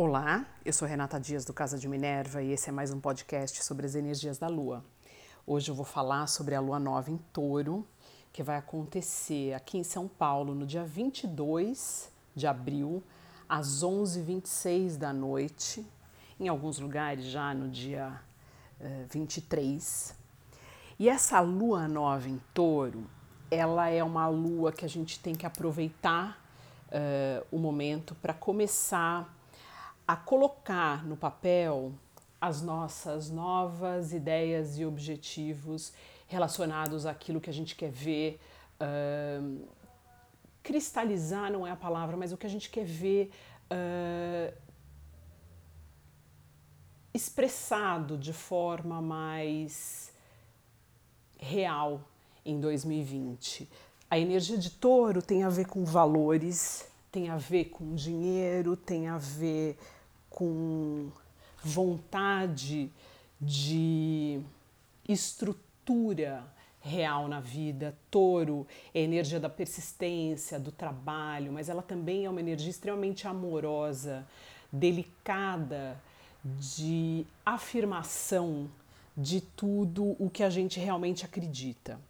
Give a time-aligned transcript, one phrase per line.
[0.00, 3.64] Olá, eu sou Renata Dias do Casa de Minerva e esse é mais um podcast
[3.64, 4.84] sobre as energias da Lua.
[5.44, 7.84] Hoje eu vou falar sobre a Lua Nova em Touro,
[8.32, 13.02] que vai acontecer aqui em São Paulo no dia 22 de abril,
[13.48, 15.84] às 11h26 da noite,
[16.38, 18.20] em alguns lugares já no dia
[18.80, 20.14] uh, 23.
[20.96, 23.04] E essa Lua Nova em Touro,
[23.50, 26.40] ela é uma lua que a gente tem que aproveitar
[26.86, 29.36] uh, o momento para começar
[30.08, 31.92] a colocar no papel
[32.40, 35.92] as nossas novas ideias e objetivos
[36.26, 38.40] relacionados àquilo que a gente quer ver.
[38.80, 39.68] Uh,
[40.62, 43.30] cristalizar não é a palavra, mas o que a gente quer ver
[43.70, 44.56] uh,
[47.12, 50.10] expressado de forma mais
[51.36, 52.00] real
[52.46, 53.68] em 2020.
[54.10, 59.06] A energia de touro tem a ver com valores, tem a ver com dinheiro, tem
[59.06, 59.76] a ver
[60.30, 61.10] com
[61.62, 62.90] vontade
[63.40, 64.40] de
[65.08, 66.44] estrutura
[66.80, 67.96] real na vida.
[68.10, 73.26] Touro é a energia da persistência, do trabalho, mas ela também é uma energia extremamente
[73.26, 74.26] amorosa,
[74.72, 76.00] delicada,
[76.44, 78.70] de afirmação
[79.16, 82.00] de tudo o que a gente realmente acredita.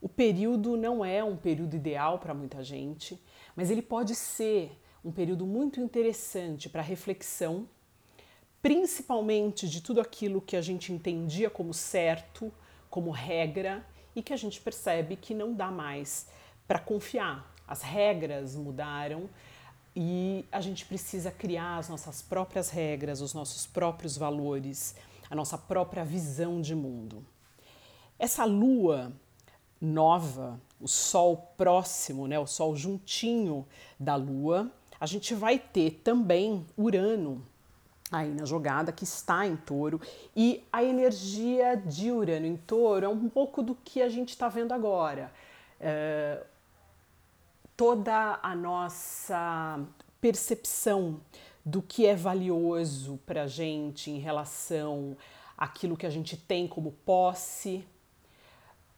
[0.00, 3.20] O período não é um período ideal para muita gente,
[3.54, 4.72] mas ele pode ser
[5.04, 7.68] um período muito interessante para reflexão,
[8.60, 12.52] principalmente de tudo aquilo que a gente entendia como certo,
[12.88, 16.28] como regra e que a gente percebe que não dá mais
[16.68, 17.52] para confiar.
[17.66, 19.28] As regras mudaram
[19.96, 24.94] e a gente precisa criar as nossas próprias regras, os nossos próprios valores,
[25.28, 27.24] a nossa própria visão de mundo.
[28.18, 29.12] Essa lua
[29.80, 33.66] nova, o sol próximo, né, o sol juntinho
[33.98, 34.70] da lua,
[35.02, 37.44] a gente vai ter também Urano
[38.08, 40.00] aí na jogada, que está em touro,
[40.36, 44.48] e a energia de Urano em touro é um pouco do que a gente está
[44.48, 45.32] vendo agora.
[45.80, 46.46] É,
[47.76, 49.80] toda a nossa
[50.20, 51.20] percepção
[51.64, 55.16] do que é valioso para a gente em relação
[55.58, 57.84] àquilo que a gente tem como posse,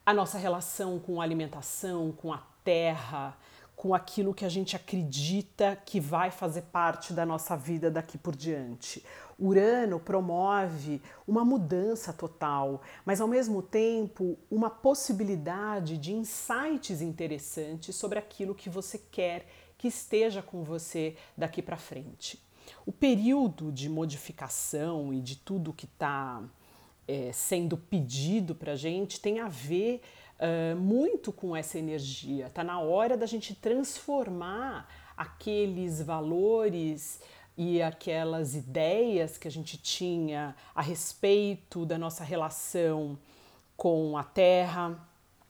[0.05, 3.35] a nossa relação com a alimentação, com a terra,
[3.75, 8.35] com aquilo que a gente acredita que vai fazer parte da nossa vida daqui por
[8.35, 9.03] diante.
[9.37, 18.17] Urano promove uma mudança total, mas ao mesmo tempo uma possibilidade de insights interessantes sobre
[18.17, 19.45] aquilo que você quer
[19.77, 22.41] que esteja com você daqui para frente.
[22.85, 26.41] O período de modificação e de tudo que está
[27.07, 30.01] é, sendo pedido para a gente tem a ver
[30.39, 32.47] uh, muito com essa energia.
[32.47, 37.19] Está na hora da gente transformar aqueles valores
[37.57, 43.17] e aquelas ideias que a gente tinha a respeito da nossa relação
[43.77, 44.99] com a terra,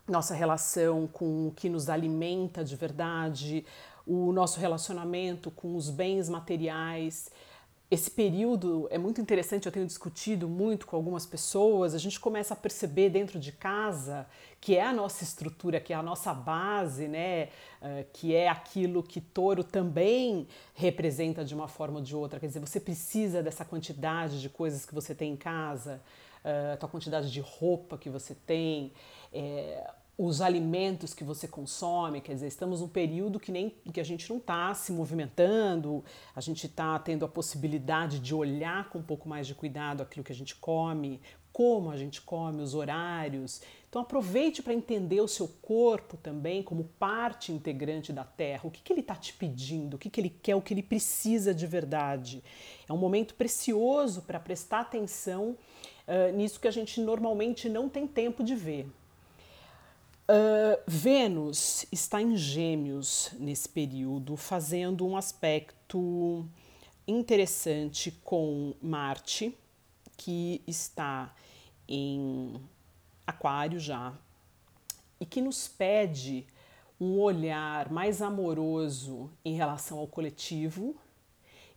[0.07, 3.66] nossa relação com o que nos alimenta de verdade,
[4.06, 7.31] o nosso relacionamento com os bens materiais
[7.90, 11.94] esse período é muito interessante, eu tenho discutido muito com algumas pessoas.
[11.94, 14.28] A gente começa a perceber dentro de casa
[14.59, 17.50] que é a nossa estrutura, que é a nossa base, né?
[17.79, 22.40] Uh, que é aquilo que touro também representa de uma forma ou de outra.
[22.40, 26.02] Quer dizer, você precisa dessa quantidade de coisas que você tem em casa,
[26.44, 28.91] uh, a tua quantidade de roupa que você tem.
[29.31, 34.03] É, os alimentos que você consome, quer dizer, estamos num período que nem que a
[34.03, 36.03] gente não está se movimentando,
[36.34, 40.24] a gente está tendo a possibilidade de olhar com um pouco mais de cuidado aquilo
[40.24, 41.20] que a gente come,
[41.52, 43.62] como a gente come, os horários.
[43.90, 48.68] Então aproveite para entender o seu corpo também como parte integrante da Terra.
[48.68, 50.84] O que, que ele está te pedindo, o que, que ele quer, o que ele
[50.84, 52.42] precisa de verdade.
[52.88, 55.58] É um momento precioso para prestar atenção
[56.08, 58.90] uh, nisso que a gente normalmente não tem tempo de ver.
[60.28, 66.44] Uh, Vênus está em Gêmeos nesse período, fazendo um aspecto
[67.08, 69.55] interessante com Marte,
[70.17, 71.32] que está
[71.88, 72.59] em
[73.28, 74.17] Aquário já,
[75.20, 76.47] e que nos pede
[76.99, 80.96] um olhar mais amoroso em relação ao coletivo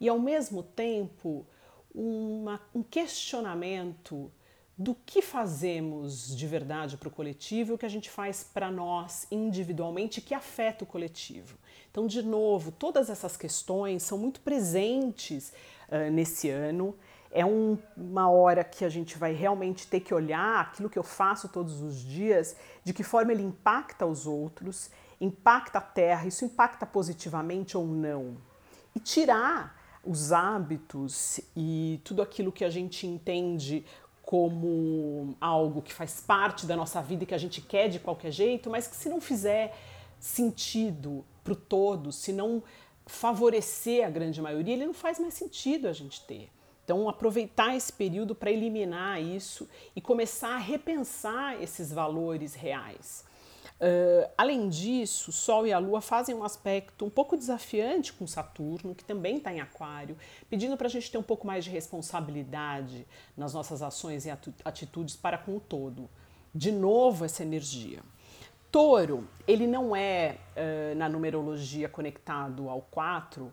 [0.01, 1.47] e, ao mesmo tempo,
[1.95, 4.33] uma, um questionamento
[4.79, 8.71] do que fazemos de verdade para o coletivo e o que a gente faz para
[8.71, 11.59] nós individualmente que afeta o coletivo.
[11.91, 15.53] Então, de novo, todas essas questões são muito presentes
[15.89, 16.95] uh, nesse ano.
[17.29, 21.03] É um, uma hora que a gente vai realmente ter que olhar aquilo que eu
[21.03, 22.55] faço todos os dias,
[22.85, 24.91] de que forma ele impacta os outros,
[25.21, 28.37] impacta a Terra, isso impacta positivamente ou não.
[28.95, 33.85] E tirar os hábitos e tudo aquilo que a gente entende
[34.29, 38.31] como algo que faz parte da nossa vida e que a gente quer de qualquer
[38.31, 39.75] jeito, mas que se não fizer
[40.21, 42.63] sentido para o todo, se não
[43.07, 46.51] favorecer a grande maioria, ele não faz mais sentido a gente ter.
[46.85, 49.67] Então, aproveitar esse período para eliminar isso
[49.97, 53.25] e começar a repensar esses valores reais.
[53.81, 58.93] Uh, além disso, Sol e a Lua fazem um aspecto um pouco desafiante com Saturno,
[58.93, 60.17] que também está em Aquário,
[60.51, 64.31] pedindo para a gente ter um pouco mais de responsabilidade nas nossas ações e
[64.65, 66.11] atitudes para com o todo.
[66.53, 68.01] De novo, essa energia.
[68.71, 73.53] Touro, ele não é uh, na numerologia conectado ao 4,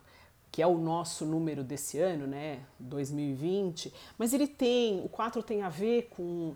[0.50, 5.62] que é o nosso número desse ano, né, 2020, mas ele tem, o 4 tem
[5.62, 6.54] a ver com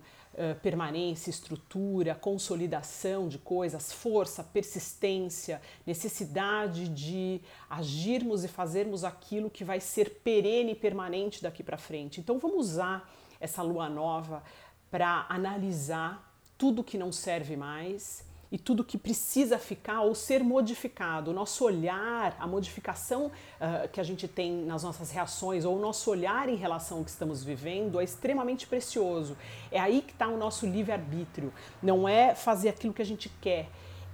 [0.63, 9.81] permanência, estrutura, consolidação de coisas, força, persistência, necessidade de agirmos e fazermos aquilo que vai
[9.81, 12.21] ser perene e permanente daqui para frente.
[12.21, 14.43] Então vamos usar essa lua nova
[14.91, 21.31] para analisar tudo que não serve mais e tudo que precisa ficar ou ser modificado.
[21.31, 25.81] O nosso olhar, a modificação uh, que a gente tem nas nossas reações ou o
[25.81, 29.37] nosso olhar em relação ao que estamos vivendo é extremamente precioso.
[29.71, 31.53] É aí que está o nosso livre-arbítrio.
[31.81, 33.69] Não é fazer aquilo que a gente quer,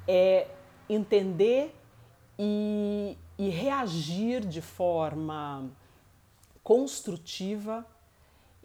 [0.07, 0.49] é
[0.89, 1.75] entender
[2.39, 5.65] e, e reagir de forma
[6.63, 7.87] construtiva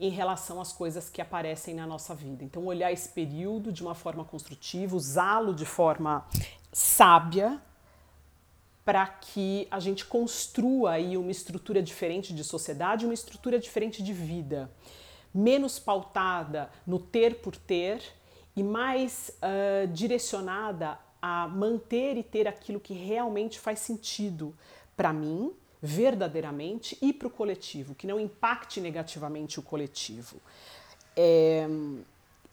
[0.02, 2.44] em relação às coisas que aparecem na nossa vida.
[2.44, 6.26] Então, olhar esse período de uma forma construtiva, usá-lo de forma
[6.74, 7.62] sábia,
[8.84, 14.12] para que a gente construa aí uma estrutura diferente de sociedade, uma estrutura diferente de
[14.12, 14.72] vida,
[15.32, 18.02] menos pautada no ter por ter
[18.56, 24.56] e mais uh, direcionada a manter e ter aquilo que realmente faz sentido
[24.98, 30.38] para mim, verdadeiramente e para o coletivo, que não impacte negativamente o coletivo.
[31.16, 31.68] É,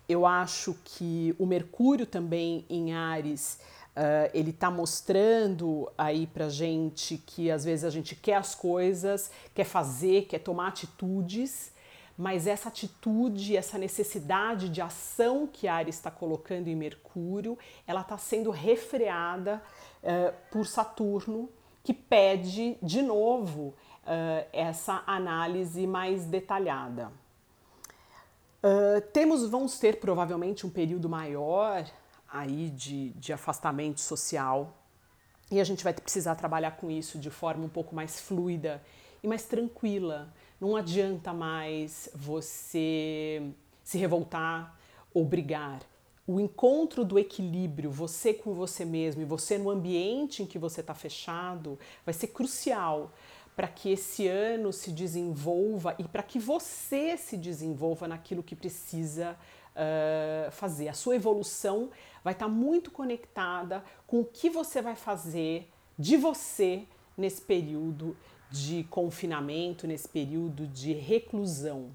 [0.09, 3.61] eu acho que o Mercúrio também em Ares,
[3.95, 9.31] uh, ele está mostrando aí para gente que às vezes a gente quer as coisas,
[9.55, 11.73] quer fazer, quer tomar atitudes,
[12.17, 18.17] mas essa atitude, essa necessidade de ação que Ares está colocando em Mercúrio, ela está
[18.17, 19.63] sendo refreada
[20.03, 21.51] uh, por Saturno,
[21.89, 23.69] que pede de novo
[24.05, 27.11] uh, essa análise mais detalhada.
[28.63, 31.91] Uh, temos, vamos ter provavelmente um período maior
[32.31, 34.77] aí de, de afastamento social
[35.51, 38.83] e a gente vai precisar trabalhar com isso de forma um pouco mais fluida
[39.23, 40.29] e mais tranquila.
[40.61, 43.51] Não adianta mais você
[43.83, 44.79] se revoltar
[45.15, 45.81] ou brigar
[46.29, 50.83] o encontro do equilíbrio, você com você mesmo e você no ambiente em que você
[50.83, 53.11] está fechado, vai ser crucial
[53.57, 59.39] para que esse ano se desenvolva e para que você se desenvolva naquilo que precisa
[59.75, 60.89] uh, fazer.
[60.89, 61.89] A sua evolução
[62.23, 66.85] vai estar tá muito conectada com o que você vai fazer de você
[67.17, 68.15] nesse período
[68.51, 71.91] de confinamento, nesse período de reclusão.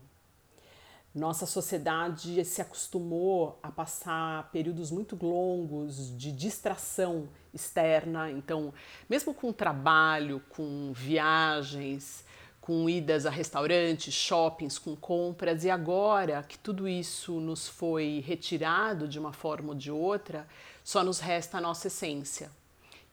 [1.13, 8.73] Nossa sociedade se acostumou a passar períodos muito longos de distração externa, então,
[9.07, 12.25] mesmo com trabalho, com viagens,
[12.59, 19.07] com idas a restaurantes, shoppings, com compras, e agora que tudo isso nos foi retirado
[19.07, 20.47] de uma forma ou de outra,
[20.83, 22.49] só nos resta a nossa essência.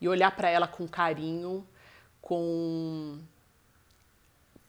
[0.01, 1.67] E olhar para ela com carinho,
[2.23, 3.19] com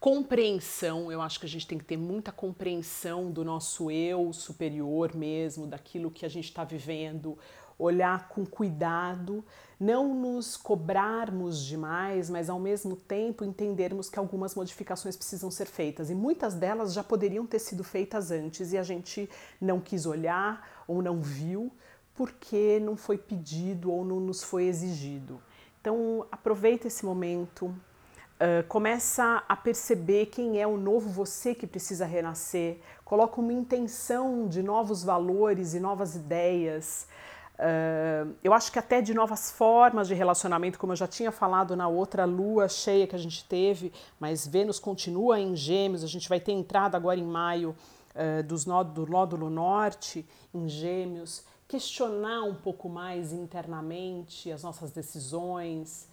[0.02, 5.16] compreensão, eu acho que a gente tem que ter muita compreensão do nosso eu superior
[5.16, 7.38] mesmo, daquilo que a gente está vivendo,
[7.78, 9.46] olhar com cuidado,
[9.80, 16.10] não nos cobrarmos demais, mas ao mesmo tempo entendermos que algumas modificações precisam ser feitas
[16.10, 19.30] e muitas delas já poderiam ter sido feitas antes e a gente
[19.62, 21.72] não quis olhar ou não viu
[22.16, 25.40] porque não foi pedido ou não nos foi exigido.
[25.80, 27.72] Então aproveita esse momento,
[28.42, 34.48] Uh, começa a perceber quem é o novo você que precisa renascer, coloca uma intenção
[34.48, 37.06] de novos valores e novas ideias.
[37.54, 41.76] Uh, eu acho que até de novas formas de relacionamento, como eu já tinha falado
[41.76, 46.28] na outra lua cheia que a gente teve, mas Vênus continua em Gêmeos, a gente
[46.28, 47.76] vai ter entrada agora em maio
[48.16, 56.10] uh, dos do nódulo norte em Gêmeos, questionar um pouco mais internamente as nossas decisões,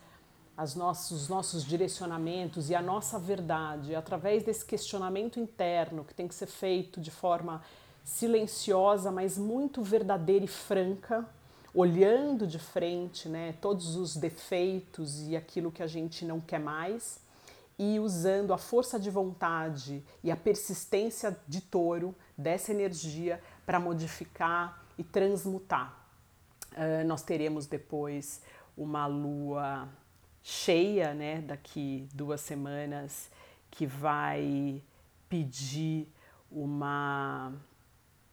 [0.58, 6.26] as nossos, os nossos direcionamentos e a nossa verdade através desse questionamento interno que tem
[6.26, 7.62] que ser feito de forma
[8.02, 11.24] silenciosa, mas muito verdadeira e franca,
[11.72, 17.20] olhando de frente né, todos os defeitos e aquilo que a gente não quer mais
[17.78, 24.84] e usando a força de vontade e a persistência de touro dessa energia para modificar
[24.98, 25.96] e transmutar.
[26.72, 28.42] Uh, nós teremos depois
[28.76, 29.88] uma lua
[30.42, 33.30] cheia, né, daqui duas semanas,
[33.70, 34.82] que vai
[35.28, 36.08] pedir
[36.50, 37.52] uma,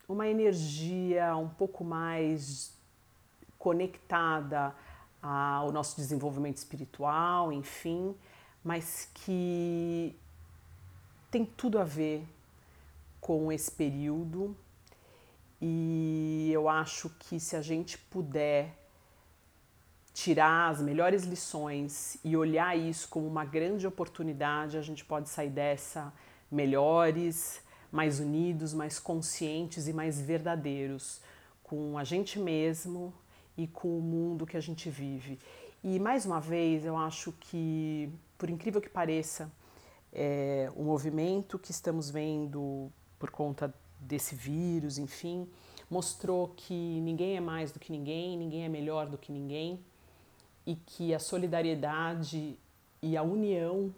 [0.08, 2.74] uma energia um pouco mais
[3.58, 4.74] conectada
[5.22, 8.16] ao nosso desenvolvimento espiritual, enfim,
[8.64, 10.16] mas que
[11.32, 12.24] tem tudo a ver
[13.20, 14.56] com esse período.
[15.60, 18.85] E eu acho que se a gente puder
[20.16, 25.50] tirar as melhores lições e olhar isso como uma grande oportunidade, a gente pode sair
[25.50, 26.14] dessa
[26.50, 31.22] melhores, mais unidos, mais conscientes e mais verdadeiros
[31.62, 33.14] com a gente mesmo
[33.58, 35.38] e com o mundo que a gente vive.
[35.84, 39.52] E mais uma vez, eu acho que, por incrível que pareça,
[40.14, 45.46] é, o movimento que estamos vendo por conta desse vírus, enfim,
[45.90, 49.84] mostrou que ninguém é mais do que ninguém, ninguém é melhor do que ninguém
[50.66, 52.58] e que a solidariedade
[53.02, 53.94] e a união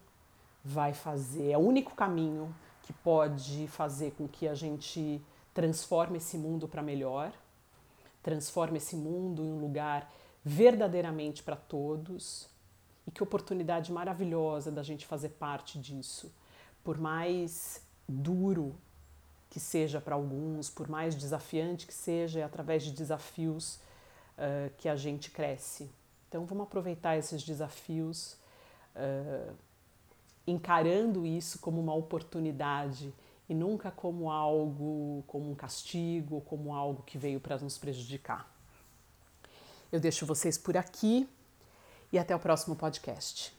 [0.63, 5.21] vai fazer, é o único caminho que pode fazer com que a gente
[5.53, 7.31] transforme esse mundo para melhor,
[8.21, 10.11] transforme esse mundo em um lugar
[10.43, 12.49] verdadeiramente para todos.
[13.05, 16.31] E que oportunidade maravilhosa da gente fazer parte disso.
[16.83, 18.75] Por mais duro
[19.49, 23.79] que seja para alguns, por mais desafiante que seja, é através de desafios
[24.37, 25.89] uh, que a gente cresce.
[26.27, 28.37] Então vamos aproveitar esses desafios,
[28.95, 29.53] uh,
[30.45, 33.13] encarando isso como uma oportunidade
[33.49, 38.49] e nunca como algo, como um castigo, como algo que veio para nos prejudicar.
[39.91, 41.27] Eu deixo vocês por aqui
[42.11, 43.56] e até o próximo podcast.